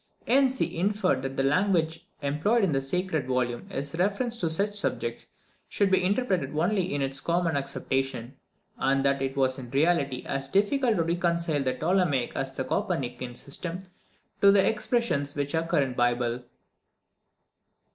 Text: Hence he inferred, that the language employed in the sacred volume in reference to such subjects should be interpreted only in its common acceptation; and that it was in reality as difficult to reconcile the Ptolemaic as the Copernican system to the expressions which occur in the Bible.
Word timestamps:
Hence 0.25 0.57
he 0.57 0.79
inferred, 0.79 1.21
that 1.21 1.37
the 1.37 1.43
language 1.43 2.07
employed 2.23 2.63
in 2.63 2.71
the 2.71 2.81
sacred 2.81 3.27
volume 3.27 3.67
in 3.69 3.85
reference 3.99 4.35
to 4.37 4.49
such 4.49 4.73
subjects 4.73 5.27
should 5.69 5.91
be 5.91 6.03
interpreted 6.03 6.57
only 6.57 6.95
in 6.95 7.03
its 7.03 7.21
common 7.21 7.55
acceptation; 7.55 8.35
and 8.79 9.05
that 9.05 9.21
it 9.21 9.37
was 9.37 9.59
in 9.59 9.69
reality 9.69 10.23
as 10.25 10.49
difficult 10.49 10.95
to 10.95 11.03
reconcile 11.03 11.61
the 11.61 11.75
Ptolemaic 11.75 12.35
as 12.35 12.55
the 12.55 12.63
Copernican 12.63 13.35
system 13.35 13.83
to 14.41 14.51
the 14.51 14.67
expressions 14.67 15.35
which 15.35 15.53
occur 15.53 15.83
in 15.83 15.89
the 15.91 15.95
Bible. 15.95 16.41